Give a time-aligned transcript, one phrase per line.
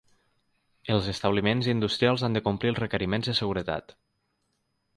[0.93, 3.97] Els establiments industrials han de complir els requeriments de seguretat.